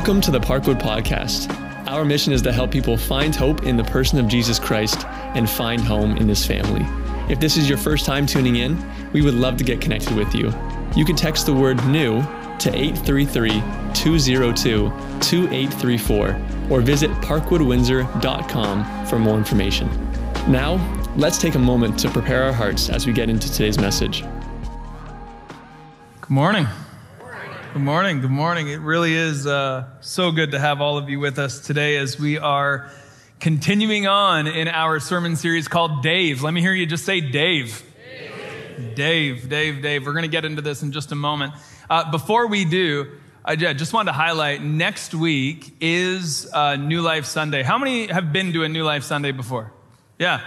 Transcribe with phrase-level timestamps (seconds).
[0.00, 1.54] Welcome to the Parkwood Podcast.
[1.86, 5.48] Our mission is to help people find hope in the person of Jesus Christ and
[5.48, 6.86] find home in His family.
[7.30, 8.82] If this is your first time tuning in,
[9.12, 10.54] we would love to get connected with you.
[10.96, 14.88] You can text the word new to 833 202
[15.20, 16.40] 2834
[16.70, 19.86] or visit parkwoodwindsor.com for more information.
[20.50, 24.24] Now, let's take a moment to prepare our hearts as we get into today's message.
[26.22, 26.66] Good morning.
[27.72, 28.20] Good morning.
[28.20, 28.66] Good morning.
[28.66, 32.18] It really is uh, so good to have all of you with us today as
[32.18, 32.90] we are
[33.38, 36.42] continuing on in our sermon series called Dave.
[36.42, 37.84] Let me hear you just say Dave.
[38.96, 39.82] Dave, Dave, Dave.
[39.82, 40.04] Dave.
[40.04, 41.54] We're going to get into this in just a moment.
[41.88, 43.06] Uh, before we do,
[43.44, 47.62] I just wanted to highlight next week is uh, New Life Sunday.
[47.62, 49.72] How many have been to a New Life Sunday before?
[50.18, 50.40] Yeah.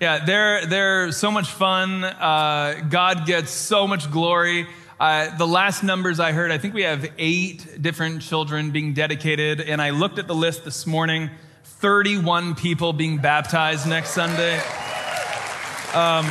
[0.00, 2.02] Yeah, they're, they're so much fun.
[2.02, 4.66] Uh, God gets so much glory.
[5.02, 9.60] Uh, the last numbers I heard, I think we have eight different children being dedicated.
[9.60, 11.28] And I looked at the list this morning
[11.64, 14.58] 31 people being baptized next Sunday.
[15.92, 16.24] Um,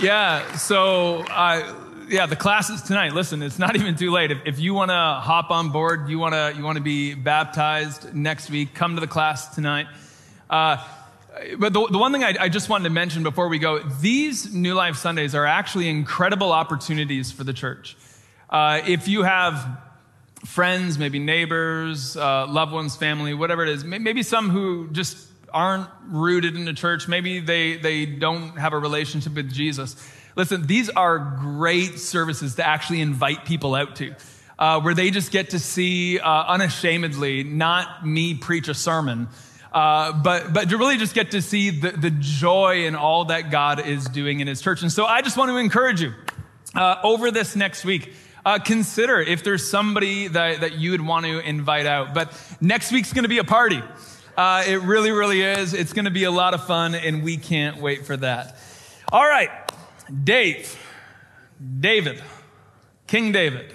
[0.00, 1.74] yeah, so uh,
[2.08, 3.12] yeah, the class is tonight.
[3.12, 4.30] Listen, it's not even too late.
[4.30, 7.12] If, if you want to hop on board, you want to you want to be
[7.12, 9.86] baptized next week, come to the class tonight.
[10.48, 10.82] Uh,
[11.58, 14.54] but the, the one thing I, I, just wanted to mention before we go these
[14.54, 17.96] New Life Sundays are actually incredible opportunities for the church.
[18.48, 19.80] Uh, if you have
[20.44, 25.16] friends, maybe neighbors, uh, loved ones, family, whatever it is, maybe some who just
[25.52, 29.96] aren't rooted in the church, maybe they, they don't have a relationship with Jesus.
[30.36, 34.14] Listen, these are great services to actually invite people out to.
[34.58, 39.28] Uh, where they just get to see uh, unashamedly, not me preach a sermon,
[39.76, 43.50] uh, but, but to really just get to see the, the joy in all that
[43.50, 44.80] God is doing in his church.
[44.80, 46.14] And so I just want to encourage you
[46.74, 48.14] uh, over this next week.
[48.42, 52.14] Uh, consider if there's somebody that, that you would want to invite out.
[52.14, 53.82] But next week's going to be a party.
[54.34, 55.74] Uh, it really, really is.
[55.74, 58.56] It's going to be a lot of fun, and we can't wait for that.
[59.12, 59.50] All right,
[60.24, 60.74] Dave,
[61.80, 62.22] David,
[63.06, 63.74] King David.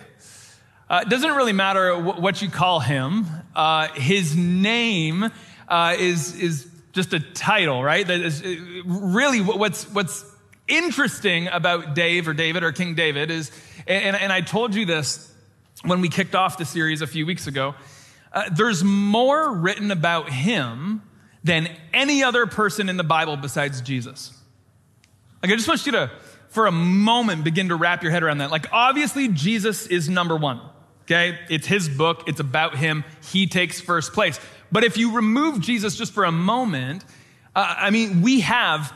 [0.89, 3.27] Uh, doesn't really matter what you call him.
[3.55, 5.29] Uh, his name
[5.71, 8.05] uh, is, is just a title, right?
[8.05, 8.55] That is uh,
[8.85, 10.25] really what's, what's
[10.67, 13.51] interesting about Dave or David or King David is,
[13.87, 15.33] and, and I told you this
[15.83, 17.73] when we kicked off the series a few weeks ago,
[18.33, 21.01] uh, there's more written about him
[21.43, 24.37] than any other person in the Bible besides Jesus.
[25.41, 26.11] Like, I just want you to,
[26.49, 28.51] for a moment, begin to wrap your head around that.
[28.51, 30.61] Like, obviously, Jesus is number one.
[31.03, 31.39] Okay?
[31.49, 33.03] It's his book, it's about him.
[33.31, 34.39] He takes first place.
[34.71, 37.03] But if you remove Jesus just for a moment,
[37.55, 38.93] uh, I mean, we have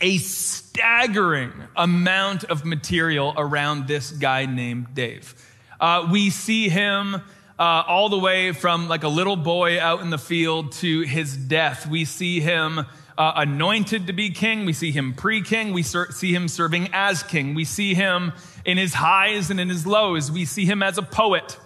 [0.00, 5.34] a staggering amount of material around this guy named Dave.
[5.78, 7.22] Uh, we see him uh,
[7.58, 11.86] all the way from like a little boy out in the field to his death.
[11.86, 14.64] We see him uh, anointed to be king.
[14.64, 15.72] We see him pre king.
[15.72, 17.54] We ser- see him serving as king.
[17.54, 18.32] We see him
[18.64, 20.30] in his highs and in his lows.
[20.30, 21.58] We see him as a poet.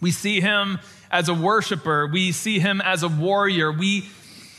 [0.00, 0.80] We see him
[1.14, 2.08] as a worshiper.
[2.08, 3.70] We see him as a warrior.
[3.70, 4.08] We,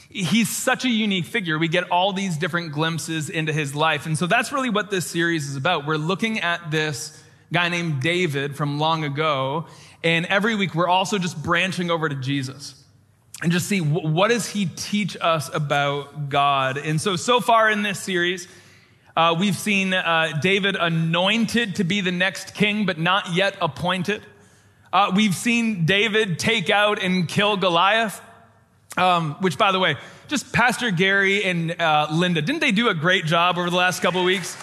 [0.10, 1.60] he's such a unique figure.
[1.60, 4.06] We get all these different glimpses into his life.
[4.06, 5.86] And so that's really what this series is about.
[5.86, 7.22] We're looking at this
[7.52, 9.66] guy named David from long ago.
[10.02, 12.82] And every week we're also just branching over to Jesus
[13.44, 16.78] and just see what does he teach us about God.
[16.78, 18.48] And so, so far in this series,
[19.18, 24.22] uh, we've seen uh, David anointed to be the next king, but not yet appointed.
[24.94, 28.22] Uh, we've seen David take out and kill Goliath,
[28.97, 29.97] um, which, by the way,
[30.28, 34.01] just Pastor Gary and uh, Linda, didn't they do a great job over the last
[34.01, 34.57] couple of weeks?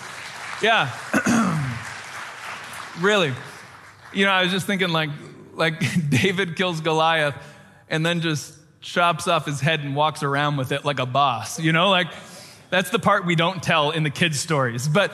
[0.62, 0.90] Yeah.
[3.00, 3.32] really.
[4.12, 5.10] You know, I was just thinking like,
[5.54, 7.34] like David kills Goliath
[7.88, 11.60] and then just chops off his head and walks around with it like a boss,
[11.60, 12.08] you know, like
[12.70, 14.88] that's the part we don't tell in the kids' stories.
[14.88, 15.12] But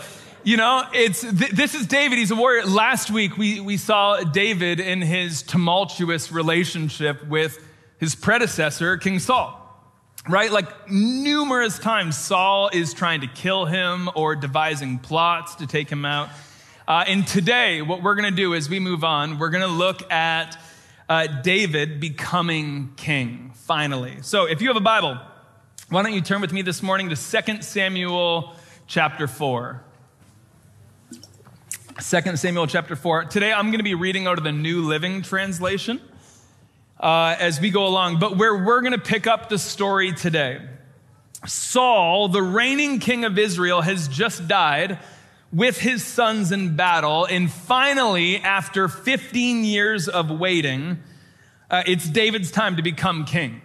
[0.48, 2.17] you know, it's th- this is David.
[2.17, 2.64] He's a warrior.
[2.64, 7.62] Last week we, we saw David in his tumultuous relationship with
[7.99, 9.55] his predecessor, King Saul.
[10.26, 10.50] Right?
[10.50, 16.06] Like numerous times, Saul is trying to kill him or devising plots to take him
[16.06, 16.31] out.
[16.87, 19.69] Uh, and today, what we're going to do as we move on, we're going to
[19.69, 20.58] look at
[21.11, 24.23] uh, David becoming king, finally.
[24.23, 25.19] So if you have a Bible,
[25.90, 28.56] why don't you turn with me this morning to 2 Samuel
[28.87, 29.84] chapter 4.
[32.00, 33.25] 2 Samuel chapter 4.
[33.25, 36.00] Today I'm going to be reading out of the New Living Translation
[37.00, 40.61] uh, as we go along, but where we're going to pick up the story today.
[41.45, 45.00] Saul, the reigning king of Israel, has just died
[45.53, 47.25] with his sons in battle.
[47.25, 51.03] And finally, after 15 years of waiting,
[51.69, 53.61] uh, it's David's time to become king.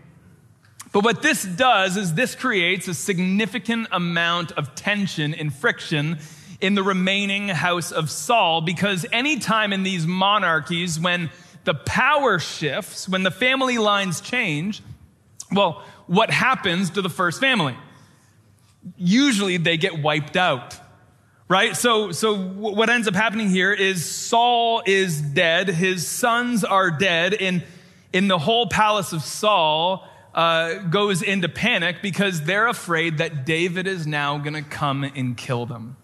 [0.91, 6.17] But what this does is this creates a significant amount of tension and friction
[6.63, 11.29] in the remaining house of Saul because anytime in these monarchies when
[11.65, 14.81] the power shifts, when the family lines change,
[15.51, 17.75] well, what happens to the first family?
[18.95, 20.79] Usually they get wiped out.
[21.49, 21.75] Right?
[21.75, 25.67] So, so what ends up happening here is Saul is dead.
[25.67, 27.33] His sons are dead.
[27.33, 27.63] And
[28.13, 33.85] in the whole palace of Saul, uh, goes into panic because they're afraid that David
[33.85, 35.97] is now going to come and kill them.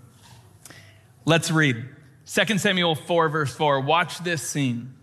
[1.29, 1.85] Let's read
[2.25, 3.81] 2 Samuel 4, verse 4.
[3.81, 4.95] Watch this scene.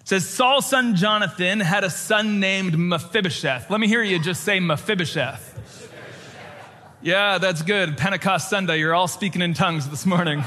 [0.00, 3.68] It says, Saul's son Jonathan had a son named Mephibosheth.
[3.68, 5.90] Let me hear you just say Mephibosheth.
[7.02, 7.98] Yeah, that's good.
[7.98, 10.44] Pentecost Sunday, you're all speaking in tongues this morning.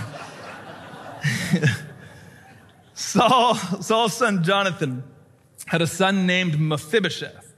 [2.94, 5.04] Saul, Saul's son Jonathan
[5.66, 7.54] had a son named Mephibosheth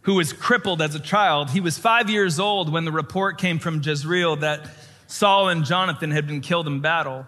[0.00, 1.50] who was crippled as a child.
[1.50, 4.68] He was five years old when the report came from Jezreel that
[5.10, 7.26] Saul and Jonathan had been killed in battle.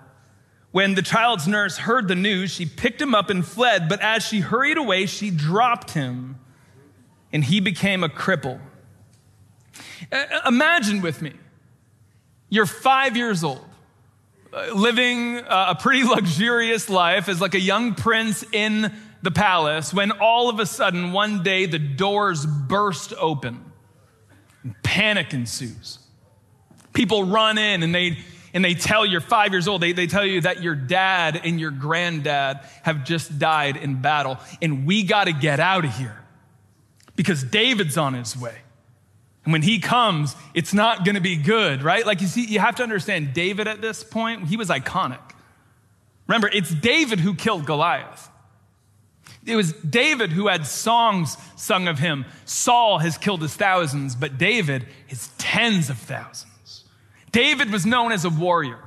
[0.71, 4.25] When the child's nurse heard the news, she picked him up and fled, but as
[4.25, 6.39] she hurried away, she dropped him
[7.33, 8.61] and he became a cripple.
[10.47, 11.33] Imagine with me,
[12.49, 13.65] you're five years old,
[14.53, 18.93] uh, living uh, a pretty luxurious life as like a young prince in
[19.23, 23.73] the palace when all of a sudden one day the doors burst open.
[24.85, 25.99] Panic ensues.
[26.93, 28.19] People run in and they
[28.55, 31.59] and they tell you're five years old, they, they tell you that your dad and
[31.59, 36.19] your granddad have just died in battle, and we got to get out of here
[37.17, 38.57] because David's on his way.
[39.45, 42.07] And when he comes, it's not going to be good, right?
[42.07, 45.21] Like you see, you have to understand David at this point, he was iconic.
[46.29, 48.29] Remember, it's David who killed Goliath.
[49.45, 52.25] It was David who had songs sung of him.
[52.45, 56.52] Saul has killed his thousands, but David his tens of thousands.
[57.33, 58.79] David was known as a warrior.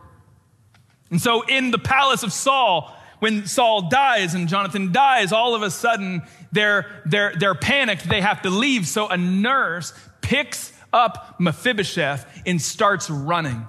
[1.12, 5.62] And so in the palace of Saul, when Saul dies and Jonathan dies, all of
[5.62, 6.22] a sudden
[6.52, 8.08] they're, they're, they're panicked.
[8.08, 8.88] They have to leave.
[8.88, 13.68] So a nurse picks up Mephibosheth and starts running.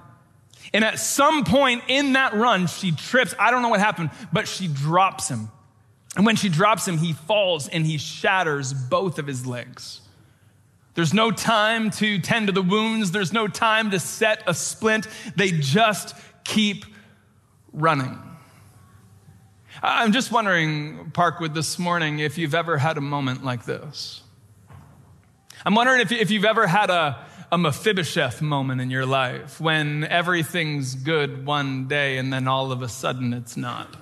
[0.73, 3.33] And at some point in that run, she trips.
[3.39, 5.49] I don't know what happened, but she drops him.
[6.15, 10.01] And when she drops him, he falls and he shatters both of his legs.
[10.97, 15.07] There's no time to tend to the wounds, there's no time to set a splint.
[15.35, 16.85] They just keep
[17.71, 18.17] running.
[19.83, 24.23] I'm just wondering, Parkwood, this morning, if you've ever had a moment like this.
[25.63, 30.03] I'm wondering if, if you've ever had a, a Mephibosheth moment in your life when
[30.03, 33.95] everything's good one day and then all of a sudden it's not.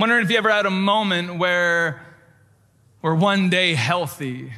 [0.00, 2.04] Wondering if you ever had a moment where
[3.02, 4.52] we're one day healthy,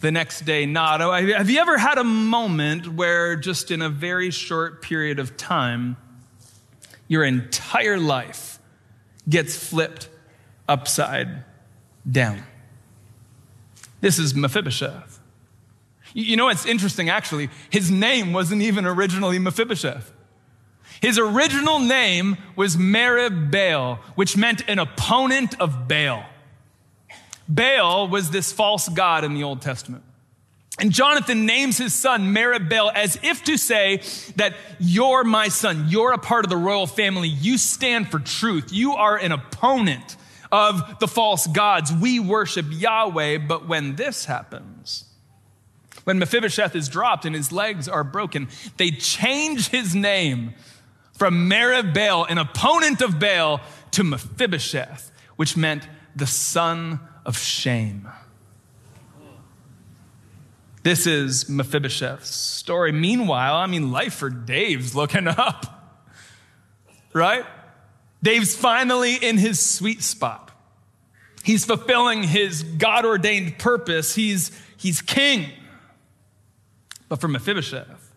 [0.00, 1.00] the next day not.
[1.00, 5.36] Oh, have you ever had a moment where just in a very short period of
[5.36, 5.96] time,
[7.06, 8.58] your entire life
[9.28, 10.08] gets flipped
[10.68, 11.44] upside
[12.10, 12.42] down?
[14.00, 15.20] This is Mephibosheth.
[16.14, 17.50] You know, it's interesting actually.
[17.68, 20.12] His name wasn't even originally Mephibosheth.
[21.00, 26.24] His original name was Merib-Baal, which meant an opponent of Baal.
[27.50, 30.04] Baal was this false god in the Old Testament.
[30.78, 34.02] And Jonathan names his son Merib-Baal as if to say
[34.36, 35.86] that you're my son.
[35.88, 37.28] You're a part of the royal family.
[37.28, 38.72] You stand for truth.
[38.72, 40.16] You are an opponent
[40.50, 41.92] of the false gods.
[41.92, 43.38] We worship Yahweh.
[43.38, 45.04] But when this happens,
[46.04, 50.54] when Mephibosheth is dropped and his legs are broken, they change his name
[51.12, 58.08] from Merib-Baal, an opponent of Baal, to Mephibosheth, which meant the son of shame.
[60.82, 62.90] This is Mephibosheth's story.
[62.92, 65.94] Meanwhile, I mean, life for Dave's looking up,
[67.12, 67.44] right?
[68.22, 70.50] Dave's finally in his sweet spot.
[71.42, 74.14] He's fulfilling his God ordained purpose.
[74.14, 75.50] He's, he's king.
[77.08, 78.14] But for Mephibosheth,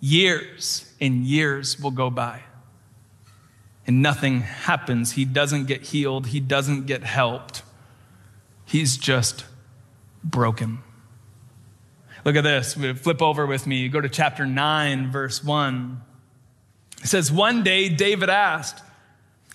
[0.00, 2.42] years and years will go by
[3.86, 5.12] and nothing happens.
[5.12, 7.62] He doesn't get healed, he doesn't get helped.
[8.70, 9.44] He's just
[10.22, 10.78] broken.
[12.24, 12.74] Look at this.
[12.74, 13.88] Flip over with me.
[13.88, 16.00] Go to chapter 9, verse 1.
[17.02, 18.80] It says, One day David asked,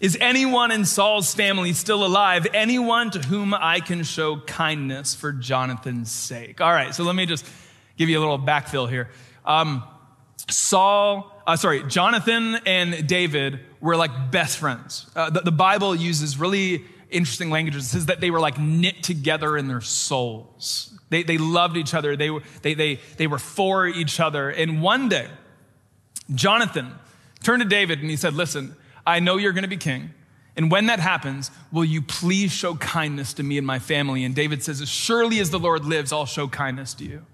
[0.01, 2.45] Is anyone in Saul's family still alive?
[2.53, 6.59] Anyone to whom I can show kindness for Jonathan's sake?
[6.59, 7.45] All right, so let me just
[7.95, 9.11] give you a little backfill here.
[9.45, 9.81] Um,
[10.49, 15.09] Saul uh, sorry, Jonathan and David were like best friends.
[15.15, 17.75] Uh, the, the, Bible uses really interesting language.
[17.75, 20.97] It says that they were like knit together in their souls.
[21.09, 22.15] They, they loved each other.
[22.15, 24.49] They were, they, they, they were for each other.
[24.49, 25.27] And one day,
[26.33, 26.91] Jonathan
[27.43, 30.11] turned to David and he said, Listen, I know you're going to be king.
[30.57, 34.23] And when that happens, will you please show kindness to me and my family?
[34.23, 37.25] And David says, As surely as the Lord lives, I'll show kindness to you.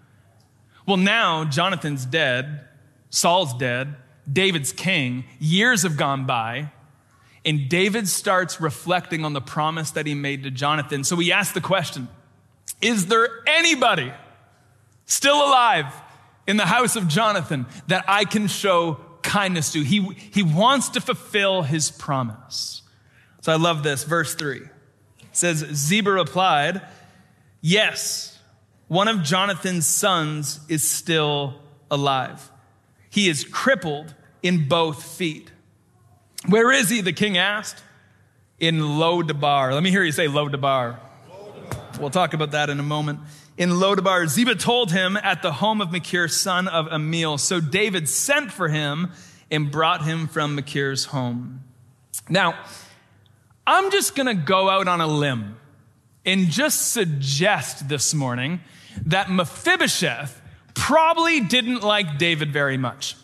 [0.87, 2.67] Well, now Jonathan's dead,
[3.09, 3.95] Saul's dead,
[4.31, 6.71] David's king, years have gone by,
[7.43, 11.03] and David starts reflecting on the promise that he made to Jonathan.
[11.03, 12.07] So he asks the question
[12.81, 14.12] Is there anybody
[15.05, 15.93] still alive
[16.48, 19.81] in the house of Jonathan that I can show kindness to?
[19.81, 22.83] He, he wants to fulfill his promise.
[23.41, 24.03] So I love this.
[24.03, 24.69] Verse 3 it
[25.31, 26.81] says, Ziba replied,
[27.62, 28.39] Yes,
[28.88, 31.55] one of Jonathan's sons is still
[31.89, 32.51] alive.
[33.10, 35.51] He is crippled in both feet.
[36.48, 37.01] Where is he?
[37.01, 37.83] The king asked.
[38.60, 39.74] In Lo-debar.
[39.74, 41.00] Let me hear you say Lo-debar.
[42.00, 43.19] We'll talk about that in a moment.
[43.57, 47.39] In Lo-debar, Ziba told him at the home of Machir, son of Ammiel.
[47.39, 49.12] So David sent for him
[49.50, 51.63] and brought him from Machir's home.
[52.29, 52.55] Now,
[53.67, 55.57] I'm just going to go out on a limb
[56.25, 58.62] and just suggest this morning
[59.05, 60.41] that Mephibosheth
[60.74, 63.15] probably didn't like David very much.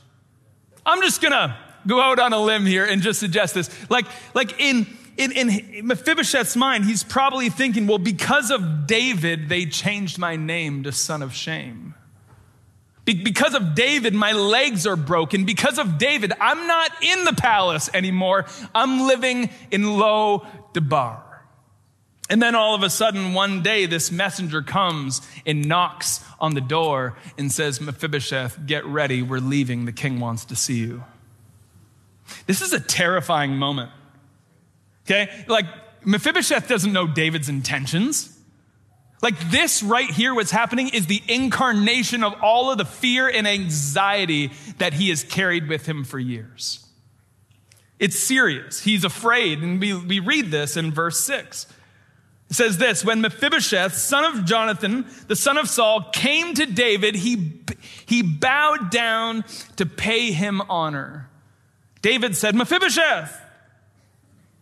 [0.85, 1.55] I'm just going to
[1.87, 3.69] go out on a limb here and just suggest this.
[3.89, 4.85] Like, like in,
[5.17, 10.83] in, in Mephibosheth's mind, he's probably thinking, well, because of David, they changed my name
[10.83, 11.95] to son of shame.
[13.05, 15.45] Because of David, my legs are broken.
[15.45, 18.45] Because of David, I'm not in the palace anymore.
[18.75, 21.23] I'm living in Lo Debar.
[22.29, 26.61] And then all of a sudden, one day, this messenger comes and knocks on the
[26.61, 29.21] door and says, Mephibosheth, get ready.
[29.21, 29.85] We're leaving.
[29.85, 31.05] The king wants to see you.
[32.45, 33.91] This is a terrifying moment.
[35.05, 35.29] Okay?
[35.47, 35.65] Like,
[36.05, 38.37] Mephibosheth doesn't know David's intentions.
[39.21, 43.47] Like this right here, what's happening is the incarnation of all of the fear and
[43.47, 46.85] anxiety that he has carried with him for years.
[47.99, 48.81] It's serious.
[48.81, 49.63] He's afraid.
[49.63, 51.65] And we, we read this in verse 6.
[52.49, 57.15] It says this When Mephibosheth, son of Jonathan, the son of Saul, came to David,
[57.15, 57.61] he,
[58.05, 59.45] he bowed down
[59.77, 61.29] to pay him honor.
[62.01, 63.41] David said, Mephibosheth,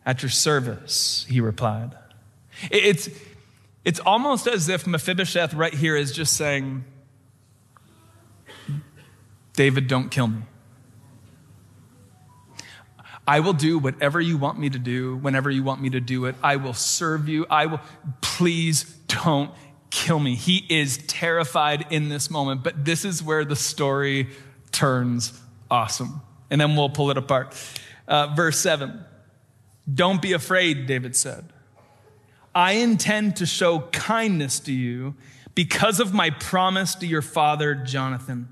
[0.06, 1.96] at your service, he replied.
[2.72, 3.10] It's,
[3.84, 6.86] it's almost as if Mephibosheth right here is just saying,
[9.54, 10.42] David, don't kill me.
[13.28, 16.26] I will do whatever you want me to do whenever you want me to do
[16.26, 16.36] it.
[16.44, 17.48] I will serve you.
[17.50, 17.82] I will,
[18.22, 19.52] please don't
[19.90, 20.36] kill me.
[20.36, 24.30] He is terrified in this moment, but this is where the story
[24.72, 25.34] turns
[25.72, 26.22] awesome.
[26.50, 27.56] And then we'll pull it apart.
[28.08, 29.04] Uh, verse 7
[29.92, 31.52] Don't be afraid, David said.
[32.54, 35.16] I intend to show kindness to you
[35.56, 38.50] because of my promise to your father Jonathan.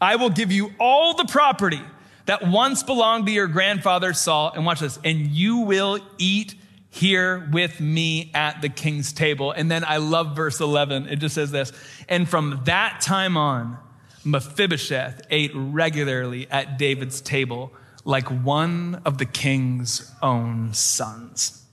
[0.00, 1.82] I will give you all the property
[2.26, 6.54] that once belonged to your grandfather Saul, and watch this, and you will eat
[6.88, 9.50] here with me at the king's table.
[9.50, 11.08] And then I love verse 11.
[11.08, 11.72] It just says this,
[12.08, 13.78] and from that time on,
[14.24, 17.72] Mephibosheth ate regularly at David's table
[18.04, 21.64] like one of the king's own sons.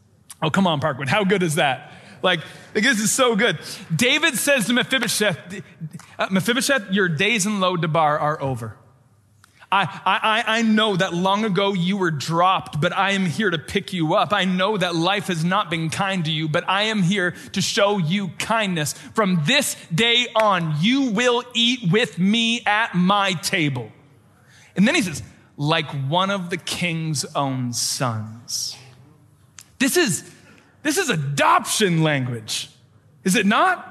[0.41, 1.07] Oh, come on, Parkwood.
[1.07, 1.91] How good is that?
[2.23, 2.41] Like,
[2.73, 3.59] this is so good.
[3.95, 5.61] David says to Mephibosheth,
[6.19, 8.77] uh, Mephibosheth, your days in Lo-debar are over.
[9.71, 13.57] I, I, I know that long ago you were dropped, but I am here to
[13.57, 14.33] pick you up.
[14.33, 17.61] I know that life has not been kind to you, but I am here to
[17.61, 18.93] show you kindness.
[18.93, 23.91] From this day on, you will eat with me at my table.
[24.75, 25.23] And then he says,
[25.55, 28.75] like one of the king's own sons.
[29.79, 30.29] This is,
[30.83, 32.69] this is adoption language,
[33.23, 33.90] is it not?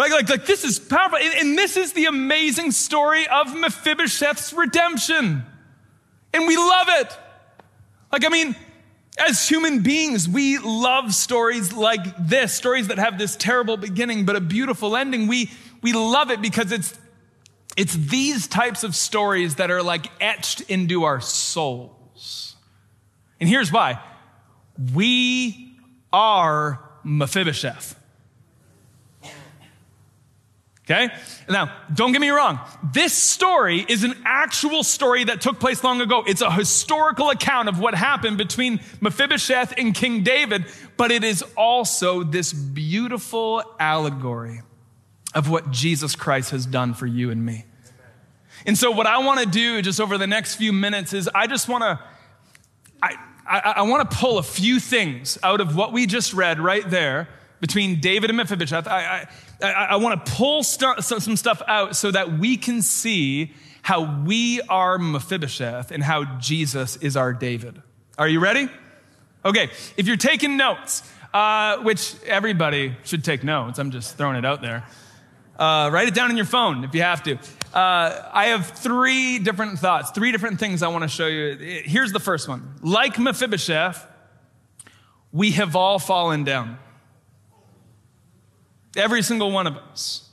[0.00, 1.18] Like, like, like this is powerful.
[1.18, 5.44] And, and this is the amazing story of Mephibosheth's redemption.
[6.32, 7.18] And we love it.
[8.10, 8.56] Like, I mean,
[9.18, 14.36] as human beings, we love stories like this, stories that have this terrible beginning but
[14.36, 15.26] a beautiful ending.
[15.26, 15.50] We,
[15.82, 16.98] we love it because it's,
[17.76, 22.56] it's these types of stories that are like etched into our souls.
[23.38, 24.00] And here's why
[24.94, 25.76] we
[26.10, 27.99] are Mephibosheth.
[30.90, 31.14] Okay?
[31.48, 32.58] Now, don't get me wrong.
[32.92, 36.24] This story is an actual story that took place long ago.
[36.26, 40.64] It's a historical account of what happened between Mephibosheth and King David,
[40.96, 44.62] but it is also this beautiful allegory
[45.32, 47.66] of what Jesus Christ has done for you and me.
[48.66, 51.46] And so, what I want to do just over the next few minutes is I
[51.46, 52.00] just want to.
[53.00, 53.14] I,
[53.46, 56.88] I, I want to pull a few things out of what we just read right
[56.88, 57.28] there
[57.60, 58.86] between David and Mephibosheth.
[58.86, 59.28] I, I,
[59.62, 63.52] I, I want to pull some stuff out so that we can see
[63.82, 67.80] how we are Mephibosheth and how Jesus is our David.
[68.18, 68.68] Are you ready?
[69.44, 71.02] Okay, if you're taking notes,
[71.32, 74.84] uh, which everybody should take notes, I'm just throwing it out there.
[75.58, 77.36] Uh, write it down in your phone if you have to.
[77.72, 81.82] Uh, I have three different thoughts, three different things I want to show you.
[81.84, 82.76] Here's the first one.
[82.82, 84.06] Like Mephibosheth,
[85.32, 86.78] we have all fallen down.
[88.96, 90.28] Every single one of us.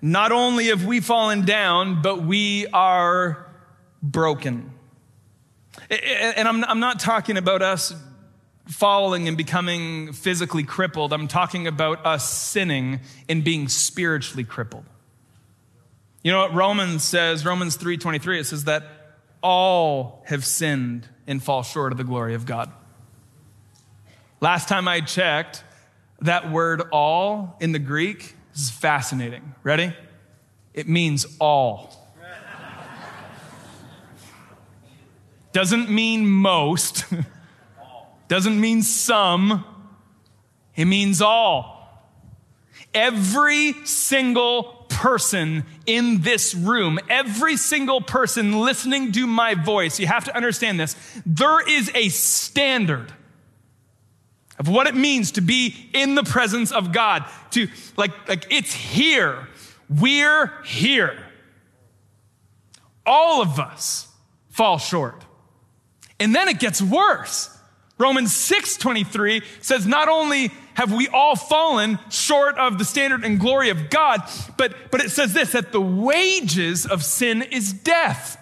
[0.00, 3.46] Not only have we fallen down, but we are
[4.02, 4.72] broken.
[5.90, 7.94] And I'm, not talking about us
[8.66, 11.12] falling and becoming physically crippled.
[11.12, 14.84] I'm talking about us sinning and being spiritually crippled.
[16.22, 18.84] You know what Romans says, Romans 3:23 it says that
[19.40, 22.70] all have sinned and fall short of the glory of God.
[24.40, 25.64] Last time I checked,
[26.20, 29.54] that word all in the Greek is fascinating.
[29.62, 29.94] Ready?
[30.74, 31.94] It means all.
[35.52, 37.04] Doesn't mean most.
[38.28, 39.64] Doesn't mean some.
[40.76, 41.78] It means all.
[42.94, 50.24] Every single person in this room, every single person listening to my voice, you have
[50.24, 50.96] to understand this.
[51.24, 53.12] There is a standard
[54.58, 57.24] of what it means to be in the presence of God.
[57.52, 59.48] To like, like it's here.
[59.88, 61.24] We're here.
[63.06, 64.08] All of us
[64.50, 65.24] fall short.
[66.20, 67.54] And then it gets worse.
[67.98, 73.70] Romans 6:23 says not only have we all fallen short of the standard and glory
[73.70, 74.22] of God,
[74.56, 78.38] but, but it says this that the wages of sin is death.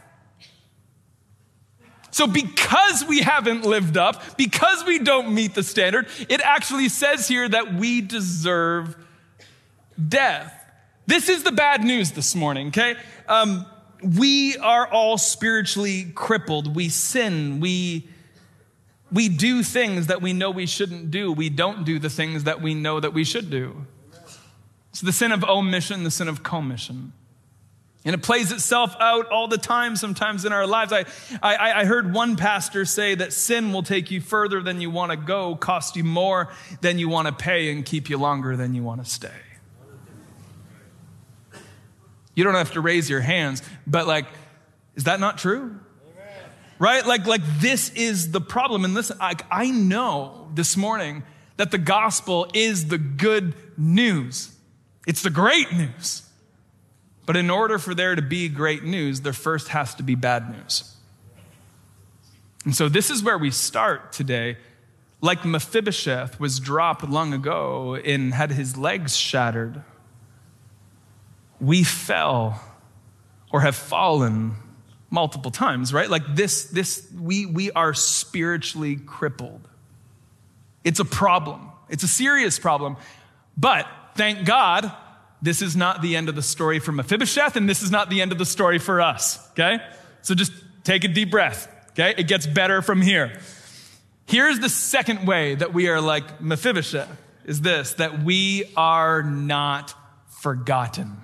[2.17, 7.29] So, because we haven't lived up, because we don't meet the standard, it actually says
[7.29, 8.97] here that we deserve
[10.09, 10.51] death.
[11.07, 12.97] This is the bad news this morning, okay?
[13.29, 13.67] Um,
[14.03, 16.75] we are all spiritually crippled.
[16.75, 17.61] We sin.
[17.61, 18.09] We
[19.13, 21.31] we do things that we know we shouldn't do.
[21.31, 23.85] We don't do the things that we know that we should do.
[24.89, 27.13] It's the sin of omission, the sin of commission.
[28.07, 30.93] And it plays itself out all the time, sometimes in our lives.
[30.93, 31.05] I,
[31.43, 35.11] I, I heard one pastor say that sin will take you further than you want
[35.11, 38.75] to go, cost you more than you want to pay, and keep you longer than
[38.75, 39.29] you want to stay.
[42.35, 44.27] You don't have to raise your hands, but like,
[44.95, 45.81] is that not true?
[46.79, 47.05] right?
[47.07, 48.85] Like, like this is the problem.
[48.85, 51.23] And listen, I, I know this morning
[51.57, 54.55] that the gospel is the good news.
[55.07, 56.23] It's the great news.
[57.27, 60.51] But in order for there to be great news, there first has to be bad
[60.51, 60.95] news.
[62.65, 64.57] And so this is where we start today.
[65.21, 69.83] Like Mephibosheth was dropped long ago and had his legs shattered.
[71.61, 72.61] We fell
[73.53, 74.57] or have fallen
[75.11, 76.11] multiple times, right?
[76.11, 79.67] Like this, this, we, we are spiritually crippled.
[80.85, 81.71] It's a problem.
[81.89, 82.97] It's a serious problem.
[83.57, 84.93] But thank God,
[85.43, 88.21] this is not the end of the story for Mephibosheth, and this is not the
[88.23, 89.79] end of the story for us, okay?
[90.23, 90.53] So just
[90.85, 92.15] take a deep breath, okay?
[92.17, 93.39] It gets better from here.
[94.27, 97.09] Here's the second way that we are like Mephibosheth
[97.45, 99.95] is this that we are not
[100.41, 101.19] forgotten.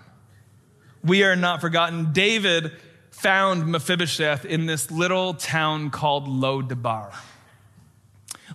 [1.03, 2.13] We are not forgotten.
[2.13, 2.73] David
[3.11, 7.13] found Mephibosheth in this little town called Lo-debar.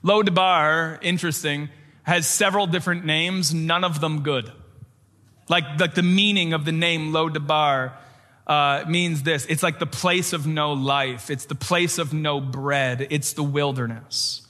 [0.02, 1.70] Lo-debar, interesting,
[2.04, 4.52] has several different names, none of them good.
[5.50, 7.98] Like, like the meaning of the name Lo-debar
[8.46, 12.40] uh, means this it's like the place of no life, it's the place of no
[12.40, 14.48] bread, it's the wilderness.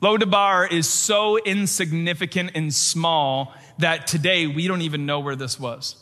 [0.00, 5.96] Lo-debar is so insignificant and small that today we don't even know where this was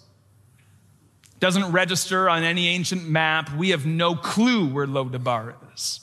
[1.44, 3.54] doesn't register on any ancient map.
[3.54, 6.00] We have no clue where Lo-debar is.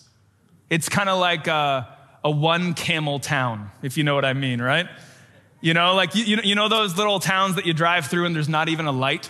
[0.69, 4.61] It's kind of like a, a, one camel town, if you know what I mean,
[4.61, 4.87] right?
[5.61, 8.49] You know, like, you, you know those little towns that you drive through and there's
[8.49, 9.29] not even a light?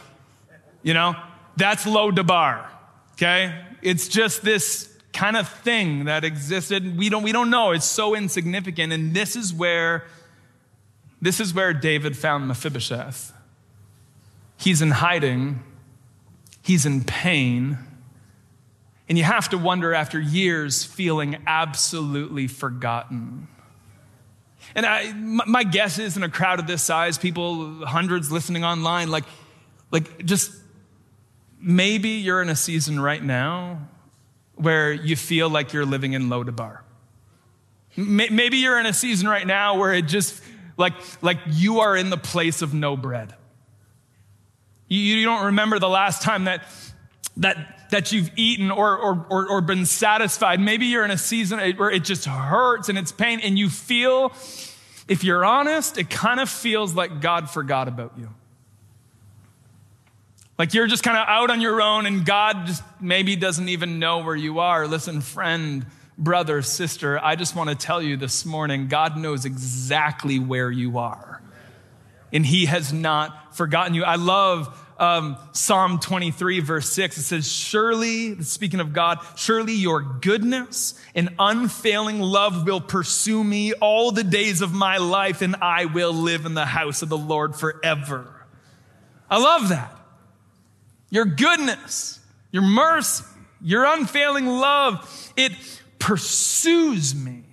[0.81, 1.15] You know?
[1.57, 2.69] That's Lo-debar,
[3.13, 3.53] okay?
[3.81, 6.97] It's just this kind of thing that existed.
[6.97, 7.71] We don't, we don't know.
[7.71, 8.93] It's so insignificant.
[8.93, 10.05] And this is where,
[11.21, 13.33] this is where David found Mephibosheth.
[14.57, 15.61] He's in hiding
[16.61, 17.77] He's in pain.
[19.09, 23.47] And you have to wonder after years feeling absolutely forgotten.
[24.75, 29.11] And I, my guess is in a crowd of this size, people, hundreds listening online,
[29.11, 29.25] like,
[29.91, 30.51] like just
[31.59, 33.89] maybe you're in a season right now
[34.55, 36.83] where you feel like you're living in Lo-debar.
[37.97, 40.41] Maybe you're in a season right now where it just
[40.77, 43.35] like like you are in the place of no bread.
[44.87, 46.63] You, you don't remember the last time that
[47.37, 50.59] that that you've eaten or, or, or, or been satisfied.
[50.59, 54.31] Maybe you're in a season where it just hurts and it's pain, and you feel,
[55.07, 58.29] if you're honest, it kind of feels like God forgot about you.
[60.57, 63.99] Like you're just kind of out on your own and God just maybe doesn't even
[63.99, 64.87] know where you are.
[64.87, 65.85] Listen, friend,
[66.19, 70.99] brother, sister, I just want to tell you this morning God knows exactly where you
[70.99, 71.41] are.
[72.31, 74.03] And He has not forgotten you.
[74.03, 77.17] I love um, Psalm 23, verse 6.
[77.17, 83.73] It says, Surely, speaking of God, surely your goodness and unfailing love will pursue me
[83.73, 87.17] all the days of my life, and I will live in the house of the
[87.17, 88.45] Lord forever.
[89.29, 89.97] I love that
[91.09, 92.19] your goodness,
[92.51, 93.25] your mercy,
[93.59, 95.51] your unfailing love, it
[95.99, 97.43] pursues me.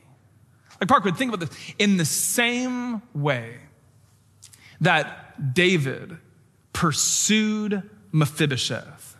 [0.80, 1.58] Like Parkwood, think about this.
[1.78, 3.56] In the same way
[4.80, 6.18] that David
[6.78, 9.16] pursued Mephibosheth,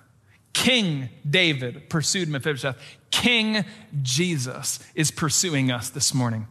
[0.53, 2.77] King David pursued Mephibosheth,
[3.11, 3.65] King
[4.01, 6.47] Jesus is pursuing us this morning.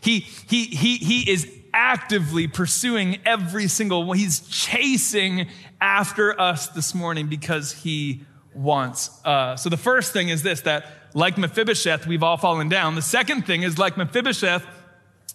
[0.00, 4.18] He, he, he, he is actively pursuing every single one.
[4.18, 5.46] He's chasing
[5.80, 9.62] after us this morning because he wants us.
[9.62, 12.96] So the first thing is this that like Mephibosheth, we've all fallen down.
[12.96, 14.66] The second thing is like Mephibosheth,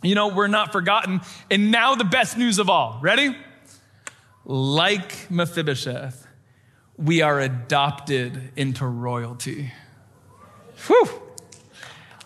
[0.04, 1.22] you know, we're not forgotten.
[1.50, 3.00] And now the best news of all.
[3.02, 3.38] Ready?
[4.46, 6.28] Like Mephibosheth,
[6.98, 9.72] we are adopted into royalty.
[10.88, 11.10] Whew.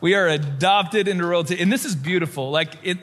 [0.02, 1.60] We are adopted into royalty.
[1.62, 2.52] And this is beautiful.
[2.52, 2.98] Like it,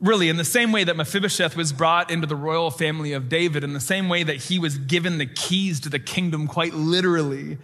[0.00, 3.62] Really, in the same way that Mephibosheth was brought into the royal family of David,
[3.62, 7.58] in the same way that he was given the keys to the kingdom, quite literally,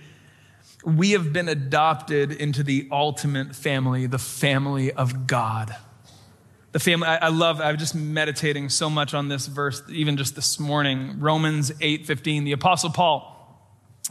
[0.85, 5.75] we have been adopted into the ultimate family, the family of God.
[6.73, 10.35] The family, I, I love, i'm just meditating so much on this verse, even just
[10.35, 11.21] this morning.
[11.21, 13.33] Romans 8 15, the Apostle Paul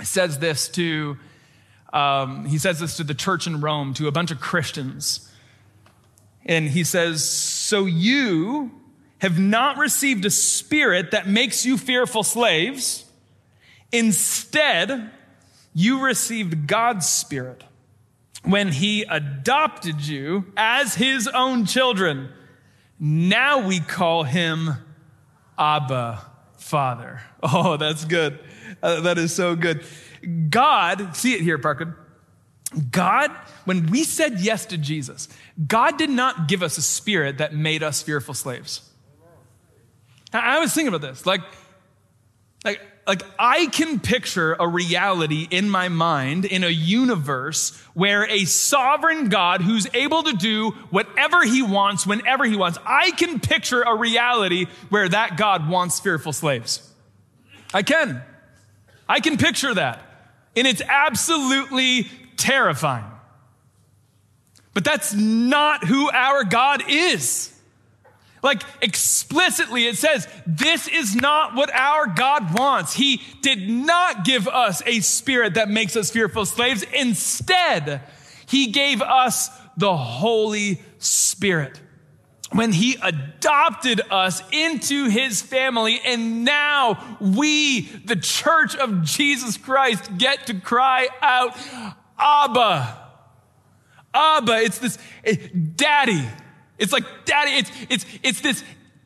[0.04, 1.18] says this to,
[1.94, 5.32] um, he says this to the church in Rome, to a bunch of Christians.
[6.46, 8.72] And he says, So you
[9.20, 13.06] have not received a spirit that makes you fearful slaves.
[13.92, 15.10] Instead,
[15.74, 17.64] you received God's spirit
[18.44, 22.30] when he adopted you as his own children.
[23.00, 24.76] Now we call him
[25.58, 26.26] Abba,
[26.58, 27.22] Father.
[27.48, 28.40] Oh, that's good.
[28.82, 29.86] Uh, that is so good.
[30.50, 31.96] God, see it here, Parker.
[32.90, 33.30] God,
[33.66, 35.30] when we said yes to Jesus,
[35.68, 38.90] God did not give us a spirit that made us fearful slaves.
[40.34, 41.28] I was thinking about this.
[41.28, 41.42] Like,
[42.64, 48.46] like, like I can picture a reality in my mind in a universe where a
[48.46, 52.80] sovereign God who's able to do whatever he wants whenever he wants.
[52.86, 56.82] I can picture a reality where that God wants fearful slaves.
[57.74, 58.24] I can.
[59.08, 60.02] I can picture that.
[60.56, 63.06] And it's absolutely terrifying.
[64.74, 67.55] But that's not who our God is.
[68.46, 72.94] Like explicitly, it says, this is not what our God wants.
[72.94, 76.86] He did not give us a spirit that makes us fearful slaves.
[76.94, 78.04] Instead,
[78.46, 81.82] He gave us the Holy Spirit
[82.52, 86.00] when He adopted us into His family.
[86.06, 91.58] And now we, the church of Jesus Christ, get to cry out,
[92.20, 93.10] Abba.
[94.14, 94.58] Abba.
[94.58, 96.28] It's this it, daddy.
[96.78, 97.52] It's like daddy.
[97.52, 98.64] It's, it's, it's this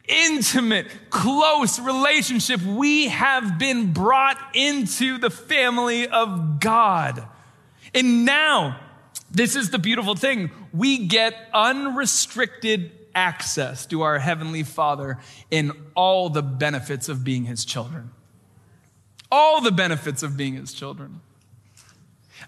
[0.07, 2.61] intimate, close relationship.
[2.61, 7.27] We have been brought into the family of God.
[7.93, 8.79] And now,
[9.31, 10.51] this is the beautiful thing.
[10.73, 15.19] We get unrestricted access to our Heavenly Father
[15.51, 18.11] in all the benefits of being His children.
[19.31, 21.21] All the benefits of being His children.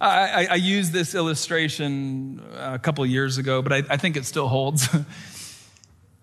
[0.01, 4.47] I, I, used this illustration a couple years ago, but I, I think it still
[4.47, 4.89] holds.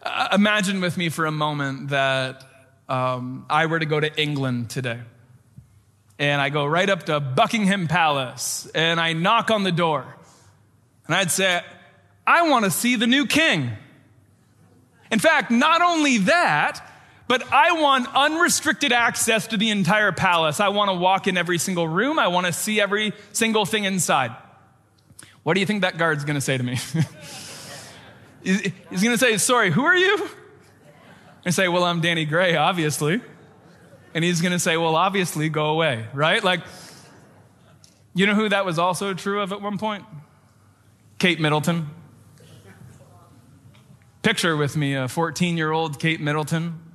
[0.02, 2.42] Uh, imagine with me for a moment that
[2.88, 4.98] um, I were to go to England today.
[6.18, 10.04] And I go right up to Buckingham Palace and I knock on the door.
[11.06, 11.62] And I'd say,
[12.26, 13.70] I want to see the new king.
[15.12, 16.84] In fact, not only that,
[17.28, 20.60] but I want unrestricted access to the entire palace.
[20.60, 22.18] I want to walk in every single room.
[22.18, 24.34] I want to see every single thing inside.
[25.42, 26.76] What do you think that guard's going to say to me?
[28.42, 30.28] He's going to say, Sorry, who are you?
[31.44, 33.14] I say, Well, I'm Danny Gray, obviously.
[33.14, 33.22] And
[34.14, 36.42] And he's going to say, Well, obviously, go away, right?
[36.42, 36.60] Like,
[38.14, 40.04] you know who that was also true of at one point?
[41.18, 41.90] Kate Middleton.
[44.22, 46.87] Picture with me a 14 year old Kate Middleton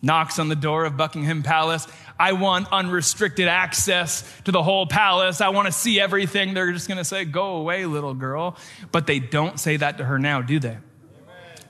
[0.00, 1.86] knocks on the door of Buckingham Palace.
[2.18, 5.40] I want unrestricted access to the whole palace.
[5.40, 6.54] I want to see everything.
[6.54, 8.56] They're just going to say, Go away, little girl.
[8.92, 10.68] But they don't say that to her now, do they?
[10.68, 10.80] Amen.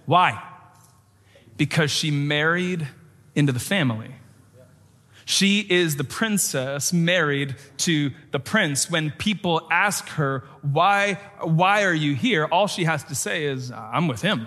[0.06, 0.42] Why?
[1.56, 2.86] Because she married
[3.34, 4.14] into the family.
[5.28, 8.90] She is the princess married to the prince.
[8.90, 12.46] When people ask her, why, why are you here?
[12.46, 14.46] All she has to say is, I'm with him.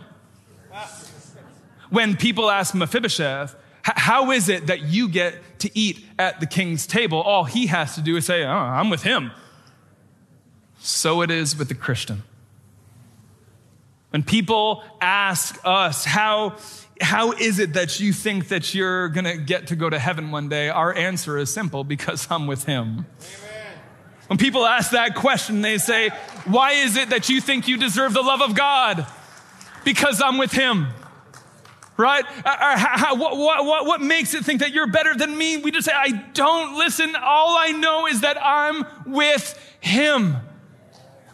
[1.91, 6.85] When people ask Mephibosheth, how is it that you get to eat at the king's
[6.85, 7.21] table?
[7.21, 9.31] All he has to do is say, oh, I'm with him.
[10.79, 12.23] So it is with the Christian.
[14.11, 16.57] When people ask us, how,
[16.99, 20.31] how is it that you think that you're going to get to go to heaven
[20.31, 20.69] one day?
[20.69, 22.87] Our answer is simple because I'm with him.
[22.87, 23.05] Amen.
[24.27, 26.09] When people ask that question, they say,
[26.45, 29.07] Why is it that you think you deserve the love of God?
[29.83, 30.87] Because I'm with him
[31.97, 32.25] right?
[32.25, 35.57] Uh, uh, how, what, what, what makes it think that you're better than me?
[35.57, 37.15] We just say, I don't listen.
[37.15, 40.37] All I know is that I'm with him.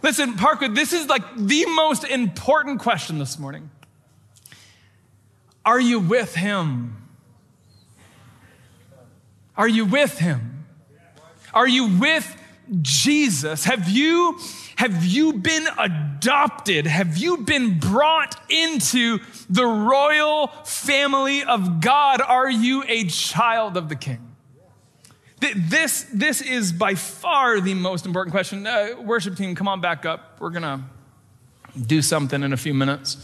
[0.04, 3.70] Listen, Parkwood, this is like the most important question this morning.
[5.66, 6.96] Are you with him?
[9.58, 10.66] Are you with him?
[11.54, 12.37] Are you with
[12.82, 13.66] Jesus?
[13.66, 14.40] Have you
[14.78, 16.86] have you been adopted?
[16.86, 19.18] Have you been brought into
[19.50, 22.22] the royal family of God?
[22.22, 24.36] Are you a child of the king?
[25.40, 28.68] This, this is by far the most important question.
[28.68, 30.40] Uh, worship team, come on back up.
[30.40, 30.82] We're going to
[31.80, 33.18] do something in a few minutes.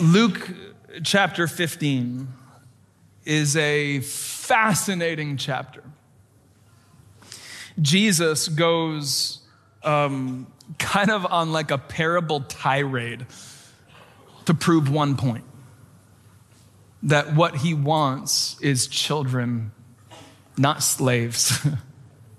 [0.00, 0.50] Luke
[1.02, 2.28] chapter 15
[3.24, 5.82] is a fascinating chapter.
[7.80, 9.40] Jesus goes
[9.82, 10.46] um,
[10.78, 13.26] kind of on like a parable tirade
[14.46, 15.44] to prove one point
[17.02, 19.70] that what he wants is children,
[20.56, 21.64] not slaves.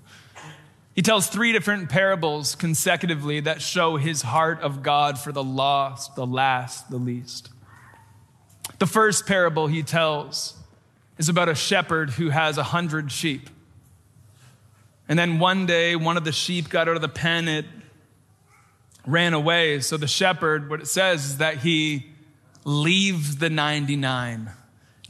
[0.94, 6.16] he tells three different parables consecutively that show his heart of God for the lost,
[6.16, 7.50] the last, the least.
[8.78, 10.56] The first parable he tells
[11.16, 13.48] is about a shepherd who has a hundred sheep.
[15.08, 17.64] And then one day, one of the sheep got out of the pen, it
[19.06, 19.80] ran away.
[19.80, 22.06] So the shepherd, what it says is that he
[22.64, 24.50] leaves the 99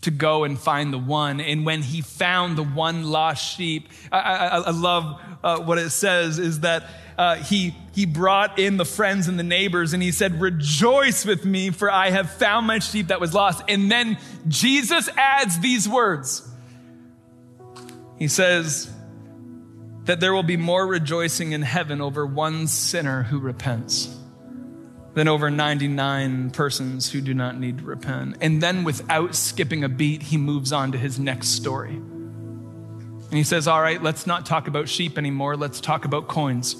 [0.02, 1.40] to go and find the one.
[1.40, 5.90] And when he found the one lost sheep, I, I, I love uh, what it
[5.90, 10.12] says is that uh, he, he brought in the friends and the neighbors and he
[10.12, 13.64] said, Rejoice with me, for I have found my sheep that was lost.
[13.66, 16.48] And then Jesus adds these words.
[18.16, 18.88] He says,
[20.08, 24.08] that there will be more rejoicing in heaven over one sinner who repents
[25.12, 28.38] than over 99 persons who do not need to repent.
[28.40, 31.96] And then, without skipping a beat, he moves on to his next story.
[31.96, 36.74] And he says, All right, let's not talk about sheep anymore, let's talk about coins.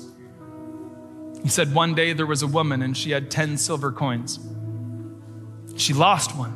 [1.43, 4.41] He said, One day there was a woman and she had 10 silver coins.
[5.77, 6.55] She lost one.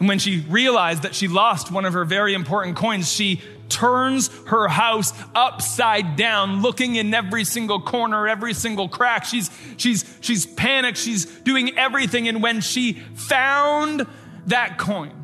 [0.00, 4.28] And when she realized that she lost one of her very important coins, she turns
[4.46, 9.24] her house upside down, looking in every single corner, every single crack.
[9.24, 10.98] She's, she's, she's panicked.
[10.98, 12.28] She's doing everything.
[12.28, 14.06] And when she found
[14.46, 15.20] that coin,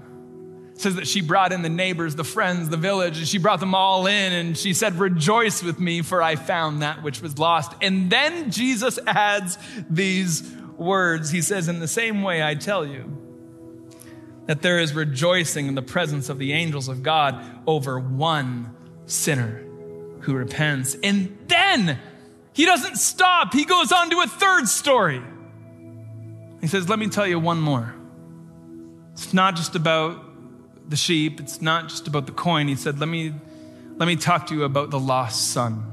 [0.75, 3.75] says that she brought in the neighbors, the friends, the village, and she brought them
[3.75, 7.73] all in and she said, Rejoice with me, for I found that which was lost.
[7.81, 10.43] And then Jesus adds these
[10.77, 11.31] words.
[11.31, 13.26] He says, In the same way, I tell you,
[14.47, 18.75] that there is rejoicing in the presence of the angels of God over one
[19.07, 19.65] sinner
[20.21, 20.97] who repents.
[21.03, 21.99] And then
[22.53, 25.23] he doesn't stop, he goes on to a third story.
[26.61, 27.95] He says, Let me tell you one more.
[29.13, 30.23] It's not just about
[30.89, 32.69] the sheep, it's not just about the coin.
[32.69, 33.35] He said, Let me,
[33.97, 35.93] let me talk to you about the lost son.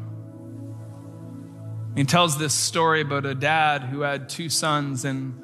[1.95, 5.39] He tells this story about a dad who had two sons and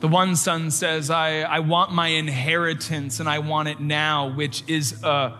[0.00, 4.64] the one son says, I, I want my inheritance and I want it now, which
[4.66, 5.36] is, uh,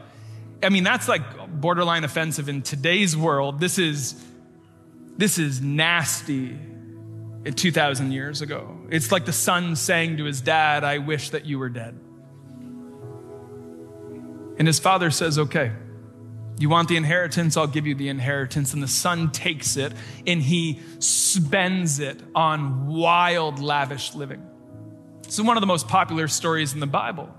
[0.63, 1.23] I mean, that's like
[1.61, 3.59] borderline offensive in today's world.
[3.59, 4.23] This is,
[5.17, 6.59] this is nasty
[7.55, 8.77] 2,000 years ago.
[8.91, 11.99] It's like the son saying to his dad, I wish that you were dead.
[14.59, 15.73] And his father says, Okay,
[16.59, 17.57] you want the inheritance?
[17.57, 18.75] I'll give you the inheritance.
[18.75, 19.95] And the son takes it
[20.27, 24.47] and he spends it on wild, lavish living.
[25.31, 27.33] This is one of the most popular stories in the Bible.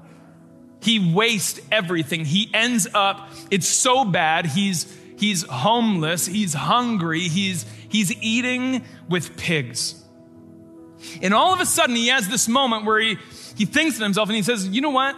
[0.82, 2.24] He wastes everything.
[2.24, 9.36] He ends up, it's so bad, he's, he's homeless, he's hungry, he's, he's eating with
[9.36, 10.02] pigs.
[11.22, 13.18] And all of a sudden, he has this moment where he,
[13.58, 15.18] he thinks to himself and he says, You know what?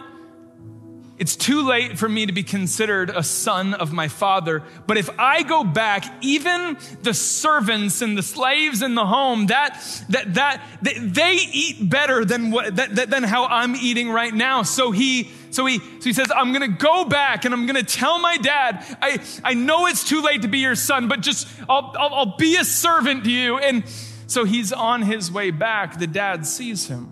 [1.24, 4.62] It's too late for me to be considered a son of my father.
[4.86, 9.82] But if I go back, even the servants and the slaves in the home, that,
[10.10, 14.64] that, that, they eat better than what, than how I'm eating right now.
[14.64, 17.82] So he, so he, so he says, I'm going to go back and I'm going
[17.82, 21.22] to tell my dad, I, I know it's too late to be your son, but
[21.22, 23.56] just, I'll, I'll, I'll be a servant to you.
[23.56, 23.84] And
[24.26, 25.98] so he's on his way back.
[25.98, 27.06] The dad sees him.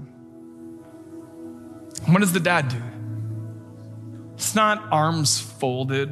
[2.05, 2.92] What does the dad do?
[4.43, 6.11] It's not arms folded,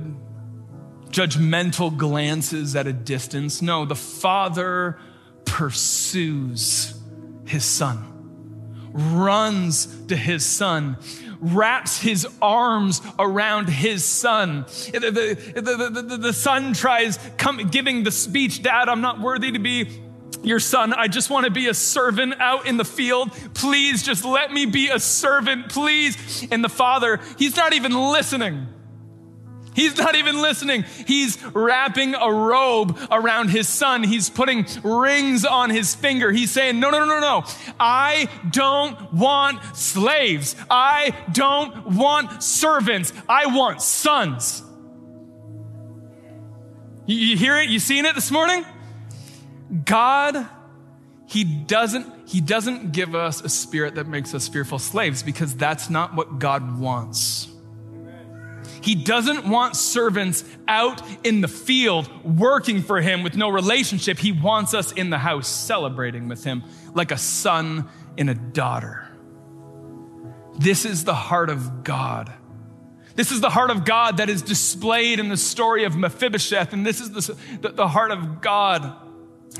[1.08, 3.60] judgmental glances at a distance.
[3.60, 5.00] No, the father
[5.44, 6.94] pursues
[7.44, 8.04] his son,
[8.92, 10.96] runs to his son,
[11.40, 14.64] wraps his arms around his son.
[14.92, 19.50] The, the, the, the, the son tries come, giving the speech, Dad, I'm not worthy
[19.50, 20.00] to be
[20.42, 20.92] your son.
[20.92, 23.32] I just want to be a servant out in the field.
[23.54, 26.46] Please just let me be a servant, please.
[26.50, 28.68] And the father, he's not even listening.
[29.74, 30.84] He's not even listening.
[31.06, 34.02] He's wrapping a robe around his son.
[34.02, 36.32] He's putting rings on his finger.
[36.32, 37.44] He's saying, No, no, no, no, no.
[37.78, 40.56] I don't want slaves.
[40.68, 43.12] I don't want servants.
[43.28, 44.62] I want sons.
[47.06, 47.68] You, hear it?
[47.68, 48.64] You seen it this morning?
[49.84, 50.48] God,
[51.26, 55.88] he doesn't, he doesn't give us a spirit that makes us fearful slaves because that's
[55.88, 57.48] not what God wants.
[58.82, 64.18] He doesn't want servants out in the field working for him with no relationship.
[64.18, 69.06] He wants us in the house celebrating with him like a son and a daughter.
[70.58, 72.32] This is the heart of God.
[73.16, 76.86] This is the heart of God that is displayed in the story of Mephibosheth, and
[76.86, 79.09] this is the, the, the heart of God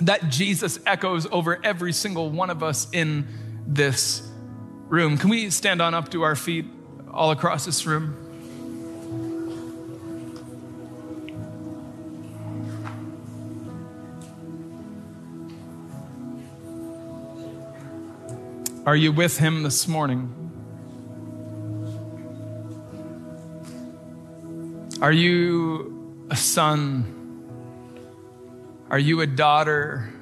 [0.03, 3.27] that Jesus echoes over every single one of us in
[3.67, 4.29] this
[4.89, 5.19] room.
[5.19, 6.67] Can we stand on up to our feet
[7.13, 8.17] all across this room?
[18.87, 20.35] Are you with him this morning?
[25.01, 27.20] Are you a son?
[28.91, 30.13] Are you a daughter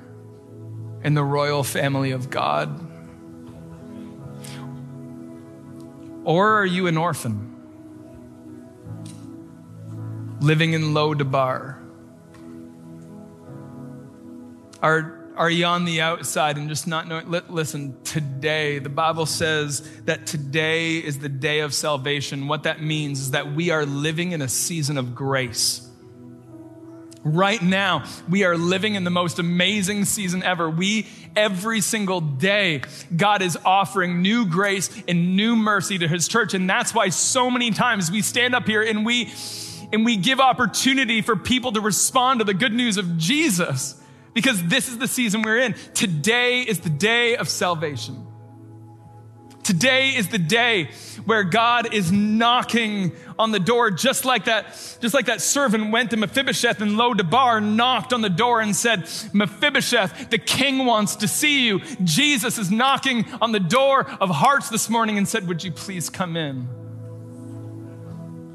[1.03, 2.87] in the royal family of God?
[6.25, 7.57] Or are you an orphan
[10.43, 11.81] living in Lo-debar?
[14.83, 17.31] Are, are you on the outside and just not knowing?
[17.49, 22.49] Listen, today, the Bible says that today is the day of salvation.
[22.49, 25.88] What that means is that we are living in a season of grace.
[27.25, 30.71] Right now, we are living in the most amazing season ever.
[30.71, 32.83] We, every single day,
[33.15, 36.55] God is offering new grace and new mercy to his church.
[36.55, 39.33] And that's why so many times we stand up here and we,
[39.93, 44.01] and we give opportunity for people to respond to the good news of Jesus
[44.33, 45.75] because this is the season we're in.
[45.95, 48.28] Today is the day of salvation.
[49.69, 50.89] Today is the day
[51.27, 56.09] where God is knocking on the door, just like that, just like that servant went
[56.13, 59.01] to Mephibosheth and Lo-debar, knocked on the door and said,
[59.35, 61.81] Mephibosheth, the king wants to see you.
[62.03, 66.09] Jesus is knocking on the door of hearts this morning and said, Would you please
[66.09, 66.67] come in?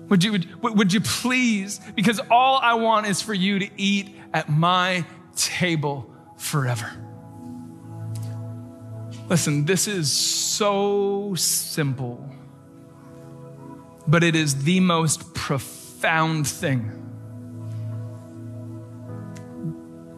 [0.10, 1.80] Would you, would, would you please?
[1.94, 6.92] Because all I want is for you to eat at my table forever.
[9.34, 12.24] Listen, this is so simple,
[14.06, 16.82] but it is the most profound thing.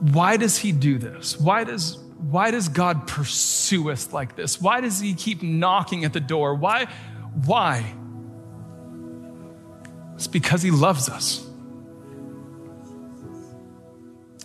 [0.01, 1.39] Why does he do this?
[1.39, 1.97] Why does,
[2.29, 4.59] why does God pursue us like this?
[4.59, 6.53] Why does he keep knocking at the door?
[6.53, 6.87] Why?
[7.45, 7.85] Why?
[10.15, 11.44] It's because he loves us.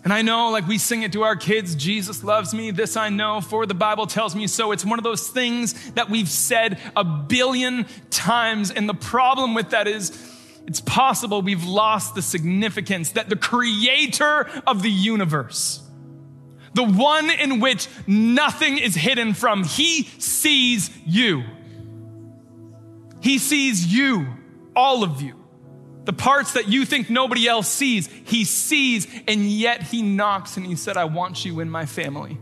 [0.02, 2.70] And I know, like we sing it to our kids, Jesus loves me.
[2.70, 4.72] This I know, for the Bible tells me so.
[4.72, 8.70] It's one of those things that we've said a billion times.
[8.70, 10.10] And the problem with that is,
[10.66, 15.82] it's possible we've lost the significance that the creator of the universe,
[16.74, 21.42] the one in which nothing is hidden from, he sees you.
[23.20, 24.28] He sees you,
[24.74, 25.39] all of you.
[26.10, 30.66] The parts that you think nobody else sees, he sees, and yet he knocks and
[30.66, 32.36] he said, I want you in my family.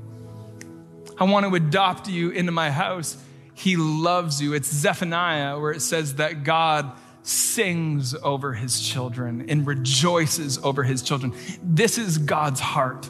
[1.18, 3.22] I want to adopt you into my house.
[3.52, 4.54] He loves you.
[4.54, 6.90] It's Zephaniah where it says that God
[7.22, 11.34] sings over his children and rejoices over his children.
[11.62, 13.06] This is God's heart.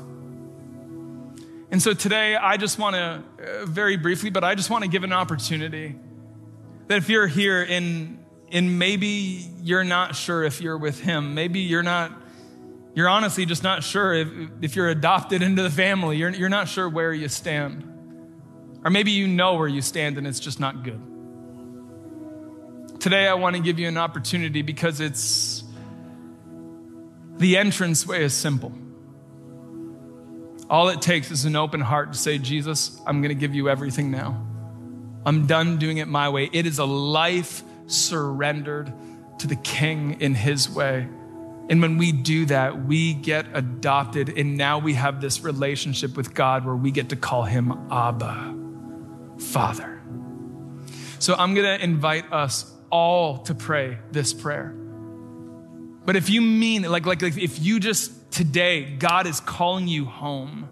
[1.71, 3.23] And so today, I just want to,
[3.63, 5.95] uh, very briefly, but I just want to give an opportunity
[6.89, 8.19] that if you're here and,
[8.53, 12.13] and maybe you're not sure if you're with him, maybe you're not,
[12.95, 14.29] you're honestly just not sure if,
[14.63, 17.85] if you're adopted into the family, you're, you're not sure where you stand.
[18.85, 21.01] Or maybe you know where you stand and it's just not good.
[23.01, 25.63] Today, I want to give you an opportunity because it's
[27.37, 28.73] the entrance way is simple.
[30.69, 33.69] All it takes is an open heart to say, Jesus, I'm going to give you
[33.69, 34.45] everything now.
[35.25, 36.51] I'm done doing it my way.
[36.53, 38.93] It is a life surrendered
[39.39, 41.09] to the King in His way.
[41.69, 46.33] And when we do that, we get adopted, and now we have this relationship with
[46.33, 48.57] God where we get to call Him Abba,
[49.39, 50.01] Father.
[51.19, 54.75] So I'm to invite us all to pray this prayer.
[56.07, 60.07] But if you mean, like, like, like if you just today, God is calling you
[60.07, 60.71] home.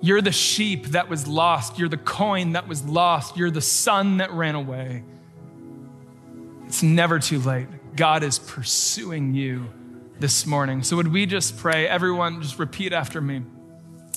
[0.00, 1.78] You're the sheep that was lost.
[1.78, 3.36] You're the coin that was lost.
[3.36, 5.04] You're the son that ran away.
[6.72, 7.68] It's never too late.
[7.96, 9.66] God is pursuing you
[10.18, 10.82] this morning.
[10.82, 11.86] So, would we just pray?
[11.86, 13.42] Everyone, just repeat after me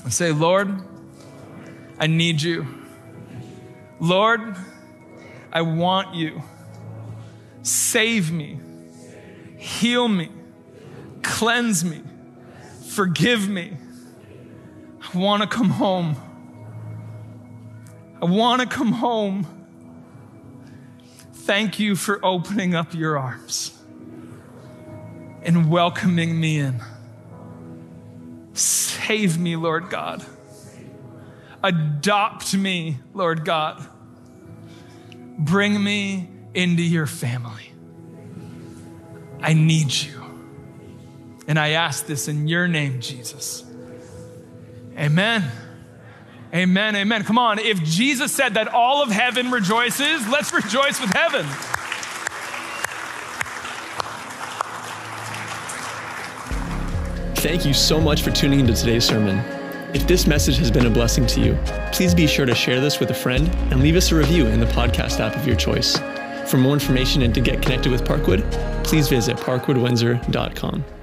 [0.04, 0.74] and say, Lord,
[2.00, 2.66] I need you.
[4.00, 4.56] Lord,
[5.52, 6.42] I want you.
[7.62, 8.60] Save me,
[9.58, 10.30] heal me,
[11.22, 12.02] cleanse me
[12.96, 13.76] Forgive me.
[15.02, 16.16] I want to come home.
[18.22, 19.65] I want to come home.
[21.46, 23.72] Thank you for opening up your arms
[25.44, 26.82] and welcoming me in.
[28.54, 30.26] Save me, Lord God.
[31.62, 33.88] Adopt me, Lord God.
[35.38, 37.72] Bring me into your family.
[39.40, 40.20] I need you.
[41.48, 43.64] And I ask this in your name, Jesus.
[44.98, 45.44] Amen.
[46.56, 46.96] Amen.
[46.96, 47.24] Amen.
[47.24, 47.60] Come on.
[47.60, 51.46] If Jesus said that all of heaven rejoices, let's rejoice with heaven.
[57.36, 59.38] Thank you so much for tuning into today's sermon.
[59.94, 61.58] If this message has been a blessing to you,
[61.92, 64.60] please be sure to share this with a friend and leave us a review in
[64.60, 65.98] the podcast app of your choice.
[66.50, 68.50] For more information and to get connected with Parkwood,
[68.84, 70.95] please visit parkwoodwindsor.com.